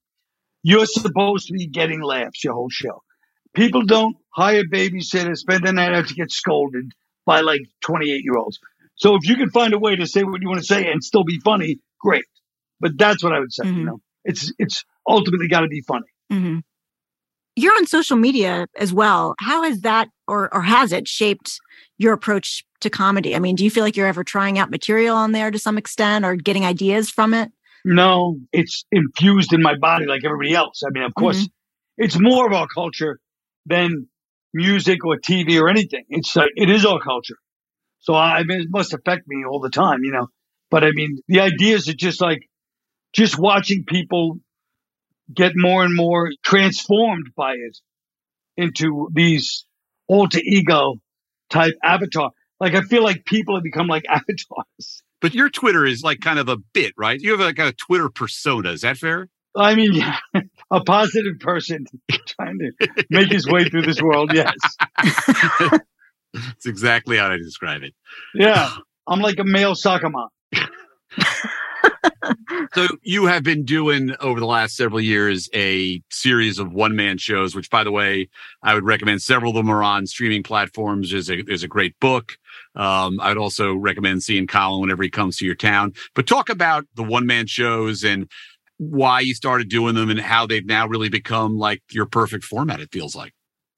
[0.63, 3.03] You're supposed to be getting laughs your whole show.
[3.55, 6.91] People don't hire babysitters, spend the night out to get scolded
[7.25, 8.59] by like 28 year olds.
[8.95, 11.03] So if you can find a way to say what you want to say and
[11.03, 12.25] still be funny, great.
[12.79, 13.63] But that's what I would say.
[13.65, 13.85] You Mhm.
[13.85, 16.07] know, it's it's ultimately got to be funny.
[16.29, 16.59] hmm
[17.55, 19.35] You're on social media as well.
[19.39, 21.59] How has that or or has it shaped
[21.97, 23.35] your approach to comedy?
[23.35, 25.77] I mean, do you feel like you're ever trying out material on there to some
[25.77, 27.51] extent or getting ideas from it?
[27.85, 30.81] No, it's infused in my body like everybody else.
[30.85, 31.47] I mean, of course,
[31.97, 33.19] it's more of our culture
[33.67, 34.07] than
[34.53, 36.03] music or TV or anything.
[36.09, 37.37] It's like it is our culture.
[37.99, 40.27] So I I mean, it must affect me all the time, you know.
[40.71, 42.41] But I mean, the ideas are just like
[43.15, 44.39] just watching people
[45.33, 47.77] get more and more transformed by it
[48.57, 49.65] into these
[50.07, 50.95] alter ego
[51.49, 52.31] type avatar.
[52.59, 55.03] Like I feel like people have become like avatars.
[55.21, 57.19] But your Twitter is like kind of a bit, right?
[57.19, 58.71] You have like a Twitter persona.
[58.71, 59.29] Is that fair?
[59.57, 60.17] I mean, yeah,
[60.69, 61.85] a positive person
[62.27, 64.31] trying to make his way through this world.
[64.33, 64.55] Yes.
[66.33, 67.93] That's exactly how I describe it.
[68.33, 68.75] Yeah.
[69.07, 70.29] I'm like a male soccer mom.
[72.73, 77.17] So you have been doing over the last several years a series of one man
[77.17, 78.29] shows, which by the way,
[78.63, 81.11] I would recommend several of them are on streaming platforms.
[81.11, 82.37] There's a, there's a great book.
[82.75, 86.85] Um, I'd also recommend seeing Colin whenever he comes to your town, but talk about
[86.95, 88.29] the one man shows and
[88.77, 92.81] why you started doing them and how they've now really become like your perfect format.
[92.81, 93.33] It feels like.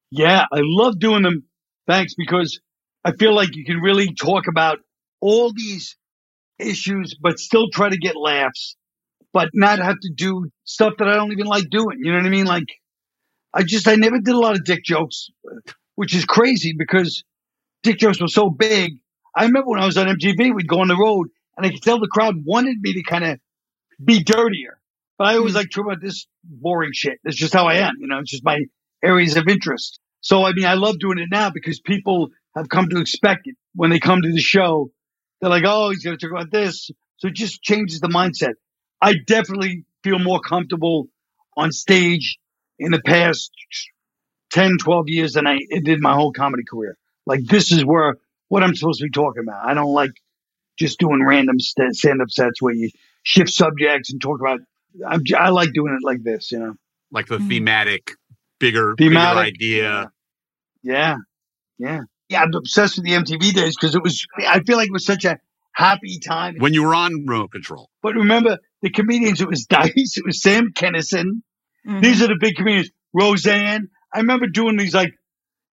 [0.10, 0.46] Yeah.
[0.52, 1.44] I love doing them.
[1.86, 2.14] Thanks.
[2.16, 2.60] Because
[3.04, 4.80] I feel like you can really talk about
[5.22, 5.96] all these
[6.60, 8.76] issues, but still try to get laughs,
[9.34, 12.00] but not have to do stuff that I don't even like doing.
[12.02, 12.46] You know what I mean?
[12.46, 12.68] Like,
[13.54, 15.30] I just, I never did a lot of dick jokes,
[15.96, 17.24] which is crazy because
[17.84, 18.94] dick jokes were so big.
[19.36, 21.82] I remember when I was on MTV, we'd go on the road and I could
[21.82, 23.40] tell the crowd wanted me to kind of
[24.04, 24.80] be dirtier.
[25.18, 25.58] But I always hmm.
[25.58, 27.20] like to about this boring shit.
[27.24, 27.96] That's just how I am.
[28.00, 28.60] You know, it's just my
[29.04, 30.00] areas of interest.
[30.22, 33.56] So, I mean, I love doing it now because people have come to expect it
[33.76, 34.92] when they come to the show.
[35.42, 36.90] They're like, oh, he's going to talk about this.
[37.18, 38.54] So it just changes the mindset.
[39.02, 41.08] I definitely feel more comfortable
[41.56, 42.38] on stage
[42.80, 43.52] in the past
[44.52, 46.98] 10, 12 years than I did my whole comedy career.
[47.26, 49.66] Like, this is where what I'm supposed to be talking about.
[49.66, 50.12] I don't like
[50.80, 52.90] just doing random st- stand up sets where you
[53.24, 54.60] shift subjects and talk about.
[55.06, 56.74] I'm, j- I like doing it like this, you know.
[57.12, 57.50] Like the Mhm.
[57.50, 58.12] thematic,
[58.60, 60.12] bigger, Thematic, bigger idea.
[60.84, 61.16] Yeah, yeah,
[61.78, 62.00] yeah.
[62.36, 64.26] I'm obsessed with the MTV days because it was.
[64.46, 65.38] I feel like it was such a
[65.72, 66.56] happy time.
[66.60, 67.90] When you were on remote control.
[68.02, 69.42] But remember, the comedians.
[69.42, 70.18] It was Dice.
[70.18, 71.42] It was Sam Kinison.
[71.88, 72.02] Mhm.
[72.02, 72.90] These are the big comedians.
[73.14, 73.88] Roseanne.
[74.14, 75.14] I remember doing these like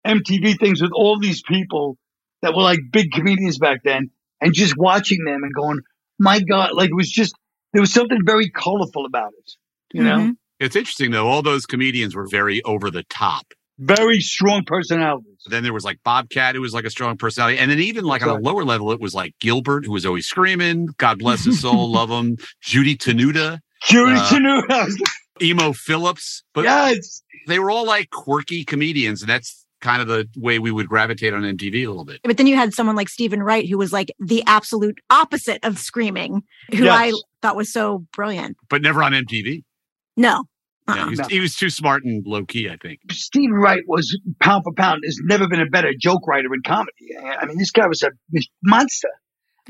[0.06, 1.96] MTV things with all these people
[2.42, 5.80] that were like big comedians back then, and just watching them and going,
[6.18, 7.34] "My God!" Like it was just
[7.72, 9.52] there was something very colorful about it.
[9.92, 10.16] You know.
[10.18, 10.32] Mhm.
[10.60, 11.26] It's interesting though.
[11.26, 13.52] All those comedians were very over the top.
[13.78, 15.33] Very strong personalities.
[15.46, 17.58] Then there was like Bobcat, who was like a strong personality.
[17.58, 20.26] And then even like on a lower level, it was like Gilbert, who was always
[20.26, 20.88] screaming.
[20.98, 22.36] God bless his soul, love him.
[22.60, 24.88] Judy Tenuta, Judy Uh, Tenuta.
[25.42, 26.42] Emo Philips.
[26.54, 27.22] But yes.
[27.46, 29.20] they were all like quirky comedians.
[29.20, 32.20] And that's kind of the way we would gravitate on MTV a little bit.
[32.24, 35.78] But then you had someone like Steven Wright, who was like the absolute opposite of
[35.78, 36.42] screaming,
[36.74, 38.56] who I thought was so brilliant.
[38.70, 39.62] But never on MTV.
[40.16, 40.44] No.
[40.88, 41.04] Yeah, Uh-uh.
[41.04, 43.00] he, was, he was too smart and low key, I think.
[43.10, 45.02] Steve Wright was pound for pound.
[45.04, 47.16] has never been a better joke writer in comedy.
[47.40, 48.10] I mean, this guy was a
[48.62, 49.08] monster.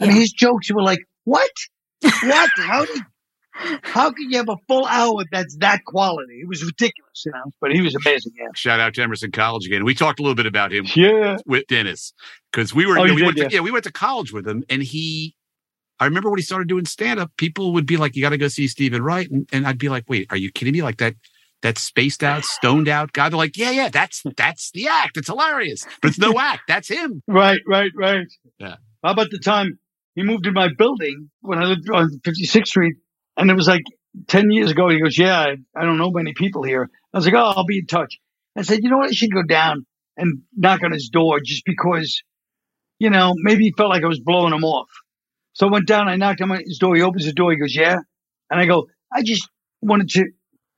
[0.01, 1.51] I mean, his jokes were like, what?
[2.03, 2.51] What?
[2.57, 3.03] How did?
[3.85, 6.41] How can you have a full hour that's that quality?
[6.43, 7.53] It was ridiculous, you know.
[7.61, 8.33] But he was amazing.
[8.37, 8.49] Yeah.
[8.57, 9.85] Shout out to Emerson College again.
[9.85, 11.37] We talked a little bit about him Yeah.
[11.47, 12.13] with Denis
[12.51, 13.49] because we were Oh, you know, we did, went to, yeah.
[13.53, 15.37] yeah we went to college with him and he
[16.05, 18.39] I remember when he started doing stand up people would be like you got to
[18.39, 20.99] go see Steven Wright and, and I'd be like wait are you kidding me like
[20.99, 21.15] that
[21.63, 25.29] that spaced out stoned out guy they're like yeah yeah that's that's the act it's
[25.29, 27.61] hilarious but it's no act that's him Right.
[27.67, 27.91] Right.
[27.97, 28.27] Right.
[28.59, 28.77] Yeah.
[29.03, 29.79] How about the time
[30.15, 32.97] he moved in my building when I lived on 56th Street,
[33.37, 33.83] and it was like
[34.29, 34.89] 10 years ago.
[34.89, 37.67] He goes, "Yeah, I, I don't know many people here." I was like, "Oh, I'll
[37.67, 38.19] be in touch."
[38.57, 39.11] I said, "You know what?
[39.11, 39.87] I should go down
[40.17, 42.23] and knock on his door just because,
[42.99, 44.89] you know, maybe he felt like I was blowing him off."
[45.55, 46.09] So I went down.
[46.09, 46.95] I knocked on his door.
[46.95, 47.53] He opens the door.
[47.53, 47.99] He goes, "Yeah,"
[48.51, 49.49] and I go, "I just
[49.81, 50.27] wanted to."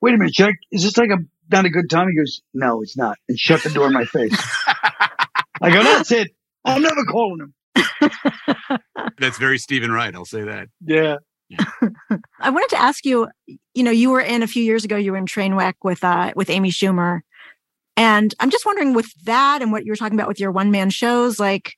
[0.00, 0.54] Wait a minute, Jack.
[0.70, 1.18] Is this like a
[1.50, 2.08] not a good time?
[2.08, 4.36] He goes, "No, it's not," and shut the door in my face.
[5.62, 6.30] I go, "That's it.
[6.64, 7.54] I'm never calling him."
[9.18, 11.16] that's very Steven Wright I'll say that Yeah.
[12.40, 13.28] I wanted to ask you,
[13.74, 16.32] you know, you were in a few years ago, you were in Trainwreck with uh
[16.34, 17.20] with Amy Schumer.
[17.96, 20.70] And I'm just wondering with that and what you were talking about with your one
[20.70, 21.76] man shows, like,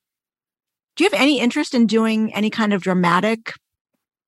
[0.99, 3.53] do you have any interest in doing any kind of dramatic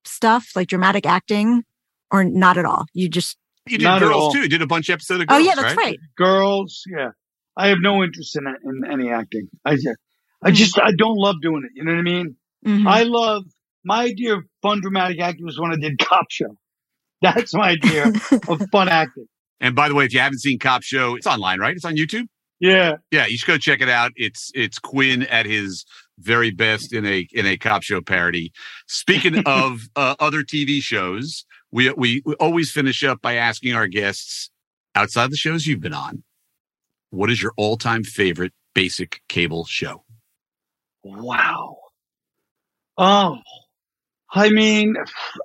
[0.04, 1.64] stuff, like dramatic acting,
[2.10, 2.86] or not at all?
[2.94, 4.32] You just you did Not at girls all.
[4.32, 5.40] too you did a bunch of episodes of girls.
[5.42, 5.98] Oh yeah, that's right.
[6.16, 6.82] girls.
[6.88, 7.10] Yeah,
[7.56, 9.48] I have no interest in in any acting.
[9.64, 9.88] I just,
[10.42, 11.72] I just, I don't love doing it.
[11.74, 12.36] You know what I mean?
[12.66, 12.86] Mhm.
[12.86, 13.44] I love
[13.84, 16.56] my idea of fun dramatic acting was when I did Cop Show.
[17.22, 18.12] That's my idea
[18.48, 19.26] of fun acting.
[19.60, 21.96] and by the way if you haven't seen Cop Show it's online right it's on
[21.96, 22.26] YouTube
[22.60, 24.12] Yeah, Yeah, you should go check it out.
[24.16, 25.84] It's it's Quinn at his
[26.20, 28.52] very best in a in a cop show parody.
[28.86, 33.86] Speaking of uh, other TV shows, we, we we always finish up by asking our
[33.86, 34.50] guests
[34.94, 36.22] outside the shows you've been on,
[37.10, 40.04] what is your all time favorite basic cable show?
[41.04, 41.76] wow.
[42.98, 43.38] Oh,
[44.32, 44.94] I mean,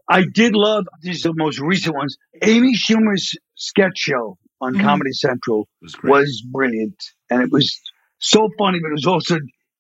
[0.10, 2.18] I did love these are the most recent ones.
[2.42, 4.82] Amy Schumer's sketch show on Mhm.
[4.82, 6.96] Comedy Central was was brilliant,
[7.30, 7.80] and it was
[8.20, 9.40] so funny, but it was also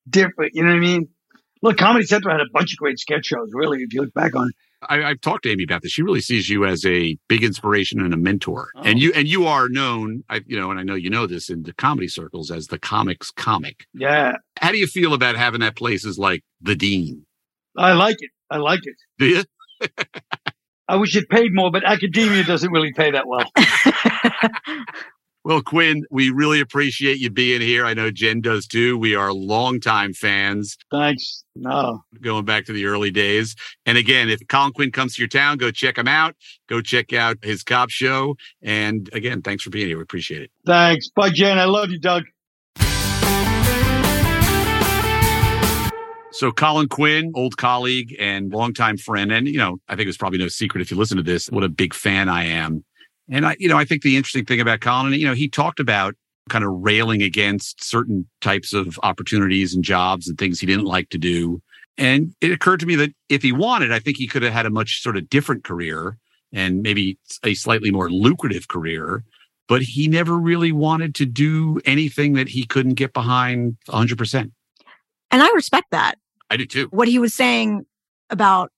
[0.09, 0.51] different.
[0.55, 1.09] You know what I mean?
[1.61, 3.49] Look, Comedy Central had a bunch of great sketch shows.
[3.53, 4.55] Really, if you look back on, it.
[4.87, 5.93] I, I've talked to Amy about this.
[5.93, 8.81] She really sees you as a big inspiration and a mentor, Oh.
[8.83, 11.49] and you and you are known, I, you know, and I know you know this
[11.49, 13.85] in the comedy circles as the comics comic.
[13.93, 17.25] yeah, How do you feel about having that place as like the dean?
[17.75, 18.29] I like it.
[18.51, 18.95] I like it.
[19.17, 19.43] Do you?
[20.87, 23.49] I wish it paid more, but academia doesn't really pay that well.
[25.45, 27.85] Well, Quinn, we really appreciate you being here.
[27.85, 28.97] I know Jen does too.
[28.97, 31.43] We are longtime fans Thanks.
[31.55, 33.55] No, going back to the early days.
[33.85, 36.35] And again, if Colin Quinn comes to your town, go check him out.
[36.67, 38.35] Go check out his cop show.
[38.63, 39.97] And again, thanks for being here.
[39.97, 40.51] We appreciate it.
[40.65, 41.09] thanks.
[41.09, 41.59] Bye, Jen.
[41.59, 42.23] I love you, Doug.
[46.31, 50.39] So Colin Quinn, old colleague and longtime friend, and you know, I think it's probably
[50.39, 52.83] no secret if you listen to this, what a big fan I am.
[53.29, 55.79] And I, you know, I think the interesting thing about Colin, you know, he talked
[55.79, 56.15] about
[56.49, 61.09] kind of railing against certain types of opportunities and jobs and things he didn't like
[61.09, 61.61] to do.
[61.97, 64.65] And it occurred to me that if he wanted, I think he could have had
[64.65, 66.17] a much sort of different career
[66.53, 69.23] and maybe a slightly more lucrative career.
[69.67, 74.51] But he never really wanted to do anything that he couldn't get behind 100%.
[75.31, 76.19] And I respect that.
[76.51, 76.87] I do too.
[76.91, 77.87] What he was saying
[78.29, 78.71] about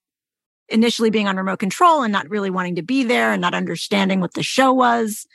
[0.69, 4.19] initially being on remote control and not really wanting to be there and not understanding
[4.19, 5.25] what the show was.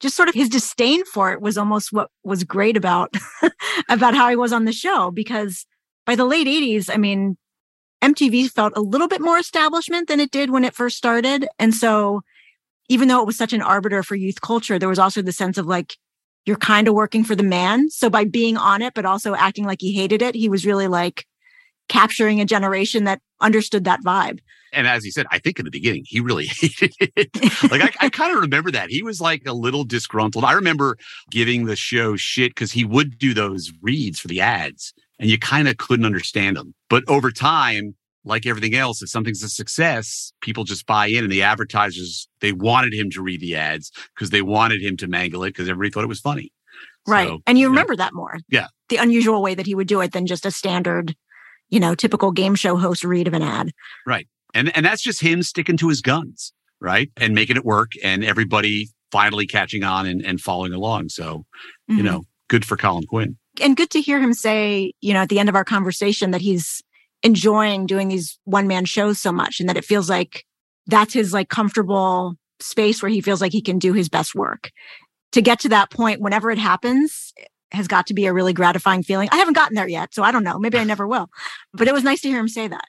[0.00, 3.14] Just sort of his disdain for it was almost what was great about
[3.88, 5.66] about how he was on the show because
[6.06, 7.36] by the late 80s, I mean,
[8.02, 11.46] MTV felt a little bit more establishment than it did when it first started.
[11.58, 12.22] And so
[12.88, 15.58] even though it was such an arbiter for youth culture, there was also the sense
[15.58, 15.96] of like
[16.46, 17.90] you're kind of working for the man.
[17.90, 20.86] So by being on it, but also acting like he hated it, he was really
[20.86, 21.26] like
[21.88, 24.38] capturing a generation that understood that vibe.
[24.72, 27.70] And as he said, I think in the beginning he really hated it.
[27.70, 30.44] like I, I kind of remember that he was like a little disgruntled.
[30.44, 30.96] I remember
[31.30, 35.38] giving the show shit because he would do those reads for the ads, and you
[35.38, 36.74] kind of couldn't understand them.
[36.88, 37.94] But over time,
[38.24, 42.52] like everything else, if something's a success, people just buy in, and the advertisers they
[42.52, 45.90] wanted him to read the ads because they wanted him to mangle it because everybody
[45.90, 46.52] thought it was funny.
[47.06, 47.28] Right.
[47.28, 47.70] So, and you yeah.
[47.70, 48.38] remember that more.
[48.48, 48.66] Yeah.
[48.90, 51.16] The unusual way that he would do it than just a standard,
[51.70, 53.70] you know, typical game show host read of an ad.
[54.54, 58.24] And and that's just him sticking to his guns, right, and making it work, and
[58.24, 61.08] everybody finally catching on and, and following along.
[61.08, 61.44] So
[61.88, 62.04] you Mhm.
[62.04, 63.36] know, good for Colin Quinn.
[63.60, 66.40] and good to hear him say, you know, at the end of our conversation that
[66.42, 66.82] he's
[67.24, 70.44] enjoying doing these one man shows so much and that it feels like
[70.86, 74.70] that's his like comfortable space where he feels like he can do his best work.
[75.32, 77.32] To get to that point, whenever it happens,
[77.72, 79.28] has got to be a really gratifying feeling.
[79.32, 80.58] I haven't gotten there yet, so I don't know.
[80.58, 81.28] Maybe I never will.
[81.74, 82.84] But it was nice to hear him say that.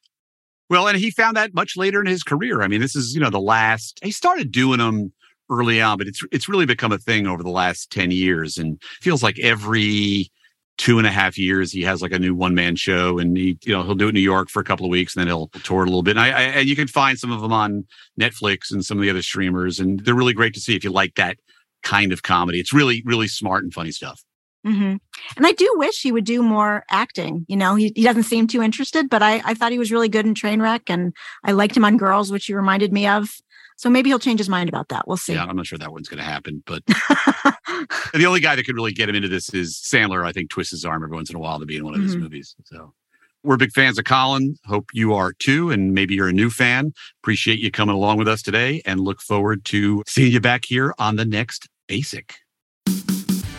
[0.69, 2.61] Well, and he found that much later in his career.
[2.61, 5.11] I mean, this is you know the last he started doing them
[5.49, 8.81] early on, but it's it's really become a thing over the last ten years, and
[9.01, 10.31] feels like every
[10.77, 13.57] two and a half years he has like a new one man show, and he
[13.63, 15.27] you know he'll do it in New York for a couple of weeks, and then
[15.27, 16.17] he'll tour it a little bit.
[16.17, 17.85] And I, I and you can find some of them on
[18.19, 20.91] Netflix and some of the other streamers, and they're really great to see if you
[20.91, 21.37] like that
[21.81, 22.59] kind of comedy.
[22.59, 24.23] It's really really smart and funny stuff.
[24.65, 24.95] Hmm
[25.37, 27.45] And I do wish he would do more acting.
[27.47, 30.09] You know, he, he doesn't seem too interested, but I, I thought he was really
[30.09, 33.29] good in Trainwreck and I liked him on Girls, which you reminded me of.
[33.77, 35.07] So maybe he'll change his mind about that.
[35.07, 35.33] We'll see.
[35.33, 38.75] Yeah, I'm not sure that one's going to happen, but the only guy that could
[38.75, 40.25] really get him into this is Sandler.
[40.25, 42.01] I think twists his arm every once in a while to be in one of
[42.01, 42.21] his Mhm.
[42.21, 42.55] movies.
[42.65, 42.93] So
[43.43, 44.57] we're big fans of Colin.
[44.65, 46.91] Hope you are too, and maybe you're a new fan.
[47.23, 50.93] Appreciate you coming along with us today, and look forward to seeing you back here
[50.99, 52.35] on the next Basic.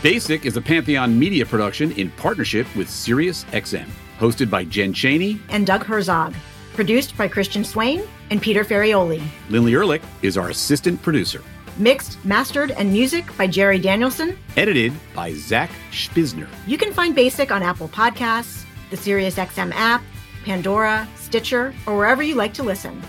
[0.03, 3.87] Basic is a Pantheon media production in partnership with SiriusXM,
[4.19, 5.39] hosted by Jen Chaney.
[5.51, 6.35] and Doug Herzog.
[6.73, 9.23] Produced by Christian Swain and Peter Ferrioli.
[9.51, 11.43] Lindley Ehrlich is our assistant producer.
[11.77, 14.39] Mixed, mastered, and music by Jerry Danielson.
[14.57, 16.49] Edited by Zach Spizner.
[16.67, 20.03] You can find Basic on Apple Podcasts, the SiriusXM app,
[20.45, 23.03] Pandora, Stitcher, or wherever you like to listen.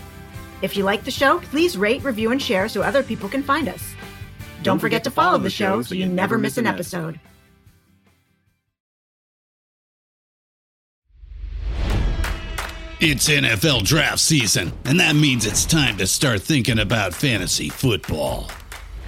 [0.61, 3.69] If you like the show, please rate, review, and share so other people can find
[3.69, 3.93] us.
[4.63, 7.19] Don't, forget, to follow the show so you never miss an episode.
[13.03, 18.51] It's NFL draft season, and that means it's time to start thinking about fantasy football.